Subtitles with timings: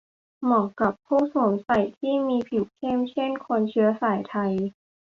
[0.43, 4.53] เหมาะกับผู้สวมใส่ที่มีผิวเข้ม เช่น คนเชื้อสายไทย